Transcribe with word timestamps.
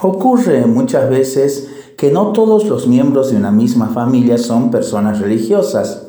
Ocurre 0.00 0.64
muchas 0.66 1.10
veces 1.10 1.68
que 1.96 2.12
no 2.12 2.32
todos 2.32 2.66
los 2.66 2.86
miembros 2.86 3.32
de 3.32 3.36
una 3.36 3.50
misma 3.50 3.88
familia 3.88 4.38
son 4.38 4.70
personas 4.70 5.18
religiosas. 5.18 6.04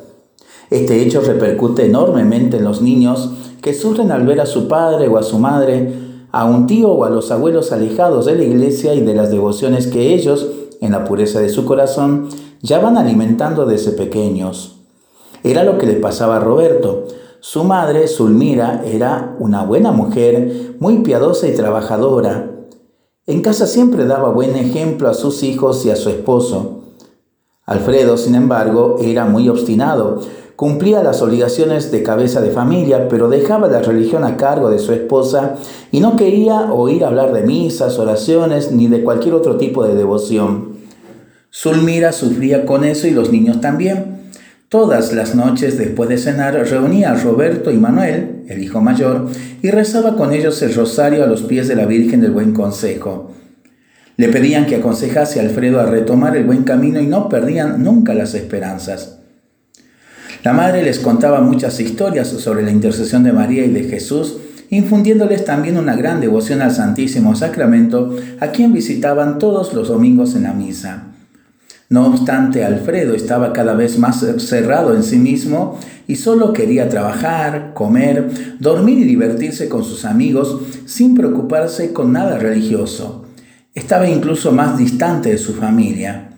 Este 0.70 1.02
hecho 1.02 1.20
repercute 1.22 1.86
enormemente 1.86 2.58
en 2.58 2.64
los 2.64 2.80
niños 2.80 3.32
que 3.60 3.74
sufren 3.74 4.12
al 4.12 4.24
ver 4.24 4.40
a 4.40 4.46
su 4.46 4.68
padre 4.68 5.08
o 5.08 5.18
a 5.18 5.24
su 5.24 5.40
madre, 5.40 5.92
a 6.30 6.44
un 6.44 6.68
tío 6.68 6.92
o 6.92 7.04
a 7.04 7.10
los 7.10 7.32
abuelos 7.32 7.72
alejados 7.72 8.26
de 8.26 8.36
la 8.36 8.44
iglesia 8.44 8.94
y 8.94 9.00
de 9.00 9.14
las 9.14 9.32
devociones 9.32 9.88
que 9.88 10.14
ellos, 10.14 10.46
en 10.80 10.92
la 10.92 11.04
pureza 11.04 11.40
de 11.40 11.48
su 11.48 11.64
corazón, 11.64 12.28
ya 12.62 12.78
van 12.78 12.96
alimentando 12.96 13.66
desde 13.66 13.90
pequeños. 13.90 14.76
Era 15.42 15.64
lo 15.64 15.78
que 15.78 15.86
le 15.86 15.94
pasaba 15.94 16.36
a 16.36 16.40
Roberto. 16.40 17.08
Su 17.40 17.64
madre, 17.64 18.06
Zulmira, 18.06 18.84
era 18.86 19.34
una 19.40 19.64
buena 19.64 19.90
mujer, 19.90 20.76
muy 20.78 20.98
piadosa 20.98 21.48
y 21.48 21.54
trabajadora. 21.54 22.59
En 23.30 23.42
casa 23.42 23.68
siempre 23.68 24.06
daba 24.06 24.30
buen 24.30 24.56
ejemplo 24.56 25.08
a 25.08 25.14
sus 25.14 25.44
hijos 25.44 25.86
y 25.86 25.90
a 25.90 25.94
su 25.94 26.10
esposo. 26.10 26.80
Alfredo, 27.64 28.16
sin 28.16 28.34
embargo, 28.34 28.96
era 29.00 29.24
muy 29.24 29.48
obstinado. 29.48 30.18
Cumplía 30.56 31.00
las 31.04 31.22
obligaciones 31.22 31.92
de 31.92 32.02
cabeza 32.02 32.40
de 32.40 32.50
familia, 32.50 33.08
pero 33.08 33.28
dejaba 33.28 33.68
la 33.68 33.82
religión 33.82 34.24
a 34.24 34.36
cargo 34.36 34.68
de 34.68 34.80
su 34.80 34.92
esposa 34.92 35.54
y 35.92 36.00
no 36.00 36.16
quería 36.16 36.72
oír 36.72 37.04
hablar 37.04 37.32
de 37.32 37.42
misas, 37.42 38.00
oraciones 38.00 38.72
ni 38.72 38.88
de 38.88 39.04
cualquier 39.04 39.34
otro 39.34 39.58
tipo 39.58 39.84
de 39.84 39.94
devoción. 39.94 40.70
Zulmira 41.54 42.10
sufría 42.10 42.66
con 42.66 42.82
eso 42.82 43.06
y 43.06 43.12
los 43.12 43.30
niños 43.30 43.60
también. 43.60 44.19
Todas 44.70 45.12
las 45.12 45.34
noches 45.34 45.76
después 45.76 46.08
de 46.08 46.16
cenar 46.16 46.54
reunía 46.54 47.10
a 47.10 47.16
Roberto 47.16 47.72
y 47.72 47.76
Manuel, 47.76 48.44
el 48.46 48.62
hijo 48.62 48.80
mayor, 48.80 49.26
y 49.62 49.68
rezaba 49.68 50.14
con 50.14 50.32
ellos 50.32 50.62
el 50.62 50.72
rosario 50.72 51.24
a 51.24 51.26
los 51.26 51.42
pies 51.42 51.66
de 51.66 51.74
la 51.74 51.86
Virgen 51.86 52.20
del 52.20 52.30
Buen 52.30 52.52
Consejo. 52.52 53.32
Le 54.16 54.28
pedían 54.28 54.66
que 54.66 54.76
aconsejase 54.76 55.40
a 55.40 55.42
Alfredo 55.42 55.80
a 55.80 55.86
retomar 55.86 56.36
el 56.36 56.44
buen 56.44 56.62
camino 56.62 57.00
y 57.00 57.08
no 57.08 57.28
perdían 57.28 57.82
nunca 57.82 58.14
las 58.14 58.34
esperanzas. 58.34 59.18
La 60.44 60.52
madre 60.52 60.84
les 60.84 61.00
contaba 61.00 61.40
muchas 61.40 61.80
historias 61.80 62.28
sobre 62.28 62.62
la 62.62 62.70
intercesión 62.70 63.24
de 63.24 63.32
María 63.32 63.64
y 63.64 63.72
de 63.72 63.88
Jesús, 63.88 64.36
infundiéndoles 64.70 65.44
también 65.44 65.78
una 65.78 65.96
gran 65.96 66.20
devoción 66.20 66.62
al 66.62 66.70
Santísimo 66.70 67.34
Sacramento, 67.34 68.16
a 68.38 68.52
quien 68.52 68.72
visitaban 68.72 69.40
todos 69.40 69.74
los 69.74 69.88
domingos 69.88 70.36
en 70.36 70.44
la 70.44 70.52
misa. 70.52 71.09
No 71.90 72.06
obstante, 72.06 72.64
Alfredo 72.64 73.16
estaba 73.16 73.52
cada 73.52 73.74
vez 73.74 73.98
más 73.98 74.24
cerrado 74.38 74.94
en 74.94 75.02
sí 75.02 75.16
mismo 75.16 75.76
y 76.06 76.14
solo 76.14 76.52
quería 76.52 76.88
trabajar, 76.88 77.72
comer, 77.74 78.30
dormir 78.60 79.00
y 79.00 79.04
divertirse 79.04 79.68
con 79.68 79.82
sus 79.82 80.04
amigos 80.04 80.60
sin 80.86 81.16
preocuparse 81.16 81.92
con 81.92 82.12
nada 82.12 82.38
religioso. 82.38 83.26
Estaba 83.74 84.08
incluso 84.08 84.52
más 84.52 84.78
distante 84.78 85.30
de 85.30 85.38
su 85.38 85.52
familia. 85.52 86.28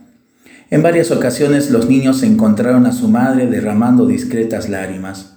En 0.70 0.82
varias 0.82 1.10
ocasiones 1.10 1.70
los 1.70 1.86
niños 1.86 2.22
encontraron 2.22 2.86
a 2.86 2.92
su 2.92 3.08
madre 3.08 3.46
derramando 3.46 4.06
discretas 4.06 4.70
lágrimas. 4.70 5.34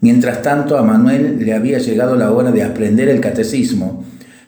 Mientras 0.00 0.40
tanto, 0.40 0.78
a 0.78 0.82
Manuel 0.82 1.44
le 1.44 1.52
había 1.52 1.78
llegado 1.78 2.16
la 2.16 2.32
hora 2.32 2.52
de 2.52 2.62
aprender 2.62 3.10
el 3.10 3.20
catecismo, 3.20 4.02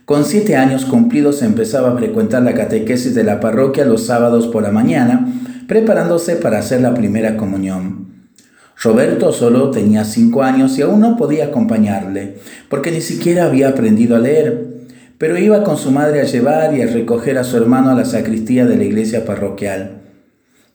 con 0.09 0.25
siete 0.25 0.57
años 0.57 0.87
cumplidos 0.87 1.43
empezaba 1.43 1.91
a 1.91 1.99
frecuentar 1.99 2.43
la 2.43 2.55
catequesis 2.55 3.15
de 3.15 3.25
la 3.25 3.41
parroquia 3.41 3.85
los 3.85 4.07
sábados 4.07 4.47
por 4.47 4.63
la 4.63 4.71
mañana, 4.73 5.31
preparándose 5.67 6.37
para 6.37 6.61
hacer 6.61 6.81
la 6.81 6.95
primera 6.95 7.37
comunión. 7.37 8.31
Roberto 8.83 9.33
solo 9.33 9.71
tenía 9.71 10.07
cinco 10.07 10.43
años 10.43 10.79
y 10.79 10.81
aún 10.81 11.01
no 11.01 11.19
podía 11.19 11.49
acompañarle, 11.49 12.39
porque 12.71 12.91
ni 12.91 13.03
siquiera 13.03 13.45
había 13.45 13.69
aprendido 13.69 14.17
a 14.17 14.21
leer, 14.21 14.87
pero 15.19 15.37
iba 15.37 15.63
con 15.63 15.77
su 15.77 15.91
madre 15.91 16.23
a 16.23 16.25
llevar 16.25 16.75
y 16.75 16.81
a 16.81 16.87
recoger 16.87 17.37
a 17.37 17.45
su 17.45 17.59
hermano 17.59 17.91
a 17.91 17.95
la 17.95 18.07
sacristía 18.07 18.65
de 18.65 18.79
la 18.79 18.85
iglesia 18.85 19.27
parroquial. 19.27 20.05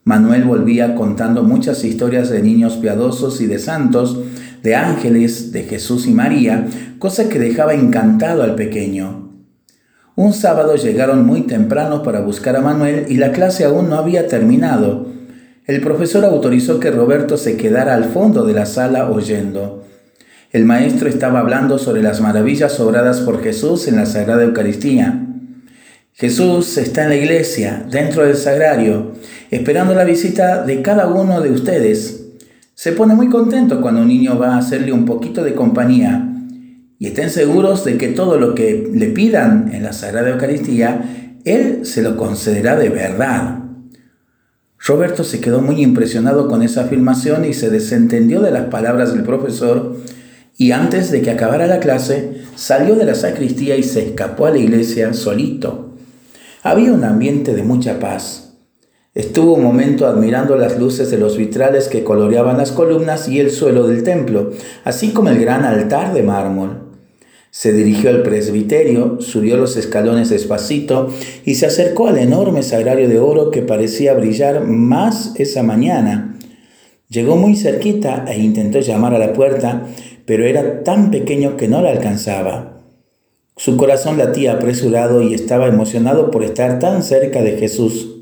Manuel 0.04 0.44
volvía 0.44 0.94
contando 0.94 1.42
muchas 1.42 1.84
historias 1.84 2.30
de 2.30 2.44
niños 2.44 2.78
piadosos 2.78 3.42
y 3.42 3.48
de 3.48 3.58
santos, 3.58 4.16
de 4.62 4.76
ángeles, 4.76 5.52
de 5.52 5.64
Jesús 5.64 6.06
y 6.06 6.12
María, 6.12 6.68
cosa 7.00 7.30
que 7.30 7.40
dejaba 7.40 7.74
encantado 7.74 8.44
al 8.44 8.54
pequeño. 8.54 9.23
Un 10.16 10.32
sábado 10.34 10.76
llegaron 10.76 11.26
muy 11.26 11.42
temprano 11.42 12.04
para 12.04 12.22
buscar 12.22 12.56
a 12.56 12.62
Manuel 12.62 13.08
y 13.10 13.18
la 13.18 13.32
clase 13.32 13.66
aún 13.66 13.90
no 13.90 13.96
había 13.96 14.28
terminado. 14.28 15.08
El 15.66 15.82
profesor 15.82 16.24
autorizó 16.24 16.80
que 16.80 16.92
Roberto 16.92 17.36
se 17.36 17.58
quedara 17.58 17.96
al 17.96 18.06
fondo 18.06 18.46
de 18.46 18.54
la 18.54 18.68
sala 18.68 19.10
oyendo. 19.10 19.84
El 20.52 20.66
maestro 20.66 21.10
estaba 21.10 21.40
hablando 21.40 21.80
sobre 21.80 22.04
las 22.04 22.22
maravillas 22.22 22.80
obradas 22.80 23.22
por 23.22 23.42
Jesús 23.42 23.88
en 23.88 23.96
la 23.96 24.06
Sagrada 24.06 24.44
Eucaristía. 24.44 25.26
Jesús 26.14 26.78
está 26.78 27.06
en 27.06 27.10
la 27.10 27.16
iglesia, 27.16 27.84
dentro 27.90 28.24
del 28.24 28.38
sagrario, 28.38 29.14
esperando 29.50 29.96
la 29.96 30.04
visita 30.04 30.64
de 30.64 30.84
cada 30.84 31.08
uno 31.08 31.42
de 31.42 31.50
ustedes. 31.50 32.26
Se 32.76 32.92
pone 32.92 33.16
muy 33.16 33.30
contento 33.30 33.82
cuando 33.82 34.02
un 34.02 34.10
niño 34.10 34.38
va 34.38 34.54
a 34.54 34.60
hacerle 34.60 34.92
un 34.92 35.06
poquito 35.06 35.44
de 35.44 35.56
compañía 35.56 36.30
y 37.00 37.08
estén 37.08 37.30
seguros 37.30 37.84
de 37.84 37.98
que 37.98 38.10
todo 38.10 38.38
lo 38.38 38.56
que 38.56 38.90
le 38.94 39.08
pidan 39.08 39.72
en 39.74 39.84
la 39.84 39.94
Sagrada 39.94 40.30
Eucaristía, 40.30 41.40
Él 41.44 41.86
se 41.86 42.02
lo 42.02 42.16
concederá 42.18 42.76
de 42.76 42.90
verdad. 42.90 43.60
Roberto 44.86 45.24
se 45.24 45.40
quedó 45.40 45.62
muy 45.62 45.82
impresionado 45.82 46.48
con 46.48 46.62
esa 46.62 46.82
afirmación 46.82 47.46
y 47.46 47.54
se 47.54 47.70
desentendió 47.70 48.42
de 48.42 48.52
las 48.52 48.66
palabras 48.66 49.14
del 49.14 49.24
profesor 49.24 49.96
y 50.58 50.72
antes 50.72 51.10
de 51.10 51.22
que 51.22 51.32
acabara 51.32 51.68
la 51.68 51.80
clase 51.80 52.44
salió 52.56 52.96
de 52.96 53.06
la 53.06 53.16
sacristía 53.16 53.76
y 53.78 53.84
se 53.84 54.08
escapó 54.08 54.46
a 54.46 54.52
la 54.52 54.58
iglesia 54.58 55.14
solito. 55.14 55.96
Había 56.64 56.94
un 56.94 57.04
ambiente 57.04 57.54
de 57.54 57.64
mucha 57.64 58.00
paz. 58.00 58.56
Estuvo 59.16 59.54
un 59.54 59.64
momento 59.64 60.08
admirando 60.08 60.56
las 60.56 60.80
luces 60.80 61.12
de 61.12 61.18
los 61.18 61.38
vitrales 61.38 61.88
que 61.88 62.04
coloreaban 62.04 62.58
las 62.58 62.72
columnas 62.72 63.28
y 63.30 63.40
el 63.40 63.52
suelo 63.52 63.88
del 63.88 64.04
templo, 64.04 64.52
así 64.84 65.12
como 65.12 65.30
el 65.30 65.40
gran 65.40 65.66
altar 65.66 66.14
de 66.14 66.24
mármol. 66.24 66.83
Se 67.56 67.72
dirigió 67.72 68.10
al 68.10 68.24
presbiterio, 68.24 69.22
subió 69.22 69.58
los 69.58 69.78
escalones 69.78 70.32
despacito 70.32 71.10
y 71.46 71.54
se 71.54 71.68
acercó 71.68 72.08
al 72.08 72.18
enorme 72.18 72.64
sagrario 72.64 73.08
de 73.08 73.20
oro 73.20 73.52
que 73.52 73.62
parecía 73.62 74.16
brillar 74.16 74.66
más 74.66 75.36
esa 75.38 75.62
mañana. 75.62 76.36
Llegó 77.10 77.36
muy 77.36 77.56
cerquita 77.56 78.26
e 78.28 78.40
intentó 78.40 78.80
llamar 78.80 79.14
a 79.14 79.20
la 79.20 79.34
puerta, 79.34 79.86
pero 80.26 80.46
era 80.46 80.82
tan 80.84 81.12
pequeño 81.12 81.56
que 81.56 81.68
no 81.68 81.84
la 81.84 81.92
alcanzaba. 81.92 82.82
Su 83.56 83.78
corazón 83.78 84.18
latía 84.18 84.54
apresurado 84.54 85.22
y 85.22 85.36
estaba 85.36 85.68
emocionado 85.68 86.32
por 86.32 86.44
estar 86.44 86.80
tan 86.80 87.04
cerca 87.04 87.44
de 87.44 87.58
Jesús. 87.60 88.16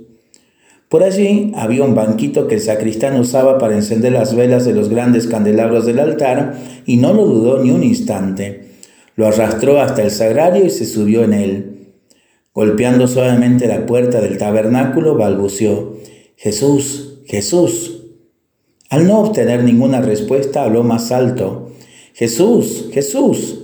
Por 0.89 1.03
allí 1.03 1.53
había 1.55 1.85
un 1.85 1.95
banquito 1.95 2.49
que 2.49 2.55
el 2.55 2.61
sacristán 2.61 3.17
usaba 3.17 3.59
para 3.59 3.75
encender 3.75 4.11
las 4.11 4.35
velas 4.35 4.65
de 4.65 4.73
los 4.73 4.89
grandes 4.89 5.27
candelabros 5.27 5.85
del 5.85 5.99
altar 5.99 6.57
y 6.85 6.97
no 6.97 7.13
lo 7.13 7.25
dudó 7.25 7.63
ni 7.63 7.71
un 7.71 7.81
instante. 7.81 8.70
Lo 9.21 9.27
arrastró 9.27 9.79
hasta 9.79 10.01
el 10.01 10.09
sagrario 10.09 10.65
y 10.65 10.71
se 10.71 10.83
subió 10.83 11.23
en 11.23 11.33
él. 11.33 11.93
Golpeando 12.55 13.07
suavemente 13.07 13.67
la 13.67 13.85
puerta 13.85 14.19
del 14.19 14.39
tabernáculo, 14.39 15.15
balbuceó, 15.15 15.95
Jesús, 16.35 17.19
Jesús. 17.27 18.01
Al 18.89 19.05
no 19.05 19.19
obtener 19.19 19.63
ninguna 19.63 20.01
respuesta, 20.01 20.63
habló 20.63 20.83
más 20.83 21.11
alto, 21.11 21.69
Jesús, 22.15 22.89
Jesús. 22.93 23.59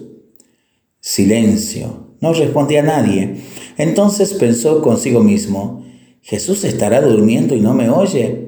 Silencio. 0.99 2.05
No 2.21 2.33
respondía 2.33 2.83
nadie. 2.83 3.37
Entonces 3.79 4.35
pensó 4.35 4.83
consigo 4.83 5.23
mismo, 5.23 5.83
Jesús 6.21 6.65
estará 6.65 7.01
durmiendo 7.01 7.55
y 7.55 7.61
no 7.61 7.73
me 7.73 7.89
oye. 7.89 8.45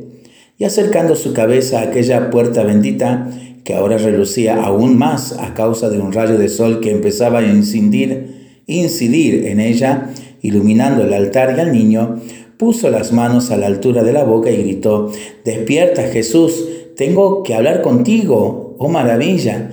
Y 0.60 0.64
acercando 0.64 1.16
su 1.16 1.34
cabeza 1.34 1.80
a 1.80 1.86
aquella 1.86 2.30
puerta 2.30 2.62
bendita, 2.62 3.32
que 3.70 3.76
ahora 3.76 4.00
relucía 4.00 4.64
aún 4.64 4.98
más 4.98 5.34
a 5.34 5.54
causa 5.54 5.92
de 5.92 6.00
un 6.00 6.12
rayo 6.12 6.40
de 6.40 6.50
sol 6.50 6.80
que 6.80 6.90
empezaba 6.90 7.38
a 7.38 7.44
incidir, 7.44 8.64
incidir 8.66 9.46
en 9.46 9.60
ella, 9.60 10.10
iluminando 10.42 11.04
el 11.04 11.14
altar 11.14 11.54
y 11.56 11.60
al 11.60 11.72
niño, 11.72 12.20
puso 12.58 12.90
las 12.90 13.12
manos 13.12 13.52
a 13.52 13.58
la 13.58 13.68
altura 13.68 14.02
de 14.02 14.12
la 14.12 14.24
boca 14.24 14.50
y 14.50 14.58
gritó, 14.58 15.12
Despierta 15.46 16.08
Jesús, 16.08 16.66
tengo 16.96 17.44
que 17.44 17.54
hablar 17.54 17.84
contigo, 17.84 18.76
oh 18.80 18.90
maravilla. 18.90 19.70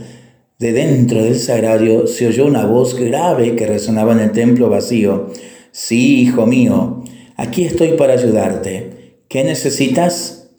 De 0.58 0.74
dentro 0.74 1.22
del 1.22 1.38
sagrario 1.38 2.06
se 2.06 2.26
oyó 2.26 2.44
una 2.44 2.66
voz 2.66 2.98
grave 3.00 3.56
que 3.56 3.66
resonaba 3.66 4.12
en 4.12 4.20
el 4.20 4.32
templo 4.32 4.68
vacío. 4.68 5.28
Sí, 5.72 6.20
hijo 6.20 6.44
mío, 6.44 7.02
aquí 7.36 7.64
estoy 7.64 7.92
para 7.92 8.12
ayudarte. 8.12 9.22
¿Qué 9.26 9.42
necesitas? 9.42 10.50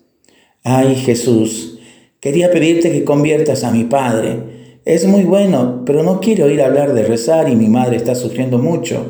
Ay, 0.64 0.96
Jesús, 0.96 1.77
Quería 2.20 2.52
pedirte 2.52 2.92
que 2.92 3.04
conviertas 3.04 3.64
a 3.64 3.72
mi 3.72 3.84
padre. 3.84 4.80
Es 4.86 5.06
muy 5.06 5.24
bueno, 5.24 5.84
pero 5.86 6.04
no 6.04 6.20
quiero 6.20 6.46
oír 6.46 6.62
hablar 6.62 6.94
de 6.94 7.04
rezar 7.04 7.50
y 7.50 7.56
mi 7.56 7.68
madre 7.68 7.98
está 7.98 8.16
sufriendo 8.16 8.58
mucho. 8.58 9.06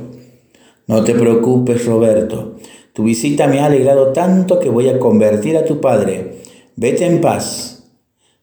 No 0.87 1.03
te 1.03 1.13
preocupes, 1.13 1.85
Roberto. 1.85 2.55
Tu 2.93 3.03
visita 3.03 3.47
me 3.47 3.59
ha 3.59 3.65
alegrado 3.65 4.11
tanto 4.11 4.59
que 4.59 4.69
voy 4.69 4.89
a 4.89 4.99
convertir 4.99 5.55
a 5.55 5.65
tu 5.65 5.79
padre. 5.79 6.37
Vete 6.75 7.05
en 7.05 7.21
paz. 7.21 7.91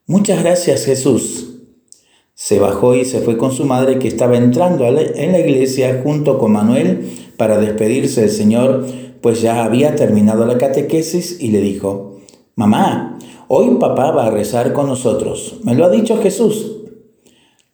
Muchas 0.06 0.42
gracias, 0.42 0.84
Jesús. 0.84 1.54
Se 2.34 2.58
bajó 2.58 2.94
y 2.94 3.04
se 3.04 3.20
fue 3.20 3.36
con 3.36 3.52
su 3.52 3.64
madre 3.64 3.98
que 3.98 4.08
estaba 4.08 4.36
entrando 4.36 4.86
en 4.86 5.32
la 5.32 5.38
iglesia 5.38 6.00
junto 6.02 6.38
con 6.38 6.52
Manuel 6.52 7.10
para 7.36 7.58
despedirse 7.58 8.22
del 8.22 8.30
Señor, 8.30 8.86
pues 9.20 9.40
ya 9.40 9.64
había 9.64 9.94
terminado 9.96 10.44
la 10.46 10.58
catequesis 10.58 11.40
y 11.40 11.48
le 11.48 11.60
dijo, 11.60 12.20
Mamá, 12.56 13.18
hoy 13.56 13.76
papá 13.76 14.10
va 14.10 14.26
a 14.26 14.30
rezar 14.30 14.72
con 14.72 14.88
nosotros. 14.88 15.60
Me 15.62 15.76
lo 15.76 15.84
ha 15.84 15.90
dicho 15.90 16.18
Jesús. 16.20 16.72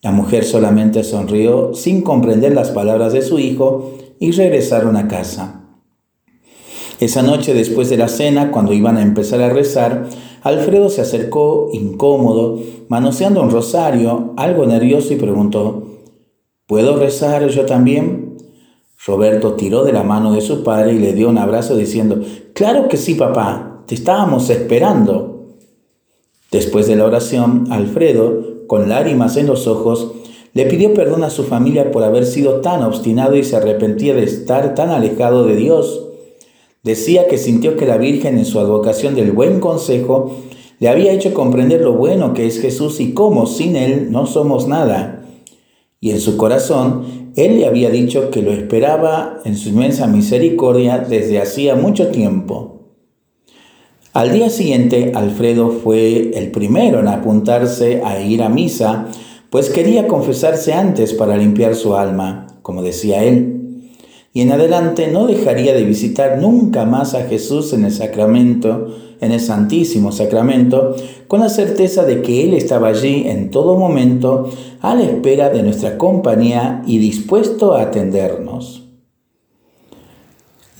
La 0.02 0.12
mujer 0.12 0.44
solamente 0.44 1.02
sonrió 1.04 1.72
sin 1.72 2.02
comprender 2.02 2.54
las 2.54 2.70
palabras 2.70 3.14
de 3.14 3.22
su 3.22 3.38
hijo 3.38 3.92
y 4.18 4.32
regresaron 4.32 4.96
a 4.96 5.08
casa. 5.08 5.64
Esa 7.00 7.22
noche 7.22 7.54
después 7.54 7.88
de 7.88 7.96
la 7.96 8.08
cena, 8.08 8.50
cuando 8.52 8.74
iban 8.74 8.98
a 8.98 9.02
empezar 9.02 9.40
a 9.40 9.48
rezar, 9.48 10.06
Alfredo 10.42 10.90
se 10.90 11.00
acercó 11.00 11.70
incómodo, 11.72 12.58
manoseando 12.88 13.42
un 13.42 13.50
rosario, 13.50 14.34
algo 14.36 14.66
nervioso 14.66 15.14
y 15.14 15.16
preguntó, 15.16 15.84
¿Puedo 16.66 16.98
rezar 16.98 17.48
yo 17.48 17.64
también? 17.64 18.36
Roberto 19.06 19.54
tiró 19.54 19.82
de 19.84 19.94
la 19.94 20.02
mano 20.02 20.34
de 20.34 20.42
su 20.42 20.62
padre 20.62 20.92
y 20.92 20.98
le 20.98 21.14
dio 21.14 21.30
un 21.30 21.38
abrazo 21.38 21.74
diciendo, 21.74 22.20
Claro 22.52 22.86
que 22.86 22.98
sí, 22.98 23.14
papá, 23.14 23.82
te 23.86 23.94
estábamos 23.94 24.50
esperando. 24.50 25.39
Después 26.50 26.86
de 26.88 26.96
la 26.96 27.04
oración, 27.04 27.66
Alfredo, 27.70 28.66
con 28.66 28.88
lágrimas 28.88 29.36
en 29.36 29.46
los 29.46 29.66
ojos, 29.66 30.12
le 30.52 30.66
pidió 30.66 30.94
perdón 30.94 31.22
a 31.22 31.30
su 31.30 31.44
familia 31.44 31.92
por 31.92 32.02
haber 32.02 32.26
sido 32.26 32.60
tan 32.60 32.82
obstinado 32.82 33.36
y 33.36 33.44
se 33.44 33.56
arrepentía 33.56 34.14
de 34.14 34.24
estar 34.24 34.74
tan 34.74 34.90
alejado 34.90 35.44
de 35.44 35.54
Dios. 35.54 36.06
Decía 36.82 37.28
que 37.28 37.38
sintió 37.38 37.76
que 37.76 37.86
la 37.86 37.98
Virgen 37.98 38.36
en 38.36 38.44
su 38.44 38.58
advocación 38.58 39.14
del 39.14 39.32
buen 39.32 39.60
consejo 39.60 40.32
le 40.80 40.88
había 40.88 41.12
hecho 41.12 41.34
comprender 41.34 41.82
lo 41.82 41.92
bueno 41.92 42.34
que 42.34 42.46
es 42.46 42.60
Jesús 42.60 43.00
y 43.00 43.12
cómo 43.12 43.46
sin 43.46 43.76
Él 43.76 44.10
no 44.10 44.26
somos 44.26 44.66
nada. 44.66 45.24
Y 46.00 46.10
en 46.10 46.20
su 46.20 46.36
corazón, 46.36 47.32
Él 47.36 47.60
le 47.60 47.66
había 47.66 47.90
dicho 47.90 48.30
que 48.30 48.42
lo 48.42 48.50
esperaba 48.50 49.40
en 49.44 49.56
su 49.56 49.68
inmensa 49.68 50.06
misericordia 50.06 50.98
desde 50.98 51.38
hacía 51.38 51.76
mucho 51.76 52.08
tiempo. 52.08 52.79
Al 54.12 54.32
día 54.32 54.50
siguiente, 54.50 55.12
Alfredo 55.14 55.70
fue 55.70 56.32
el 56.34 56.50
primero 56.50 57.00
en 57.00 57.08
apuntarse 57.08 58.02
a 58.04 58.20
ir 58.20 58.42
a 58.42 58.48
misa, 58.48 59.06
pues 59.50 59.70
quería 59.70 60.08
confesarse 60.08 60.72
antes 60.72 61.14
para 61.14 61.36
limpiar 61.36 61.74
su 61.74 61.94
alma, 61.94 62.46
como 62.62 62.82
decía 62.82 63.22
él 63.22 63.60
y 64.32 64.42
en 64.42 64.52
adelante 64.52 65.08
no 65.08 65.26
dejaría 65.26 65.74
de 65.74 65.84
visitar 65.84 66.38
nunca 66.38 66.84
más 66.84 67.14
a 67.14 67.24
Jesús 67.24 67.72
en 67.72 67.84
el 67.84 67.92
sacramento, 67.92 68.86
en 69.20 69.32
el 69.32 69.40
Santísimo 69.40 70.12
Sacramento, 70.12 70.94
con 71.26 71.40
la 71.40 71.48
certeza 71.48 72.04
de 72.04 72.22
que 72.22 72.44
Él 72.44 72.54
estaba 72.54 72.88
allí 72.88 73.24
en 73.26 73.50
todo 73.50 73.76
momento 73.76 74.48
a 74.80 74.94
la 74.94 75.02
espera 75.02 75.50
de 75.50 75.64
nuestra 75.64 75.98
compañía 75.98 76.82
y 76.86 76.98
dispuesto 76.98 77.74
a 77.74 77.82
atendernos. 77.82 78.84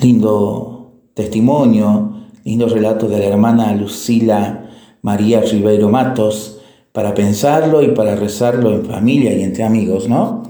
Lindo 0.01 0.93
testimonio, 1.15 2.20
lindo 2.45 2.69
relato 2.69 3.09
de 3.09 3.19
la 3.19 3.27
hermana 3.27 3.75
Lucila 3.75 4.71
María 5.03 5.41
Ribeiro 5.41 5.89
Matos, 5.89 6.61
para 6.93 7.15
pensarlo 7.15 7.83
y 7.83 7.89
para 7.89 8.17
rezarlo 8.17 8.73
en 8.73 8.85
familia 8.85 9.33
y 9.33 9.43
entre 9.43 9.65
amigos, 9.65 10.09
¿no? 10.09 10.43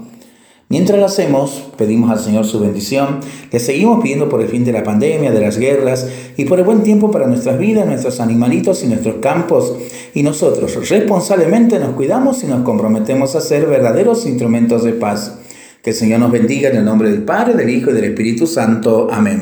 Mientras 0.71 0.97
lo 0.97 1.05
hacemos, 1.05 1.63
pedimos 1.77 2.09
al 2.09 2.19
Señor 2.19 2.45
su 2.45 2.59
bendición, 2.61 3.19
le 3.51 3.59
seguimos 3.59 4.01
pidiendo 4.01 4.29
por 4.29 4.41
el 4.41 4.47
fin 4.47 4.63
de 4.63 4.71
la 4.71 4.83
pandemia, 4.83 5.31
de 5.31 5.41
las 5.41 5.57
guerras 5.57 6.07
y 6.37 6.45
por 6.45 6.59
el 6.59 6.65
buen 6.65 6.81
tiempo 6.83 7.11
para 7.11 7.27
nuestras 7.27 7.59
vidas, 7.59 7.85
nuestros 7.85 8.21
animalitos 8.21 8.81
y 8.81 8.87
nuestros 8.87 9.15
campos. 9.15 9.75
Y 10.13 10.23
nosotros 10.23 10.89
responsablemente 10.89 11.77
nos 11.77 11.89
cuidamos 11.89 12.41
y 12.45 12.47
nos 12.47 12.61
comprometemos 12.63 13.35
a 13.35 13.41
ser 13.41 13.67
verdaderos 13.67 14.25
instrumentos 14.25 14.85
de 14.85 14.93
paz. 14.93 15.39
Que 15.83 15.89
el 15.89 15.95
Señor 15.95 16.21
nos 16.21 16.31
bendiga 16.31 16.69
en 16.69 16.77
el 16.77 16.85
nombre 16.85 17.09
del 17.09 17.23
Padre, 17.23 17.53
del 17.53 17.69
Hijo 17.69 17.91
y 17.91 17.93
del 17.93 18.05
Espíritu 18.05 18.47
Santo. 18.47 19.09
Amén. 19.11 19.39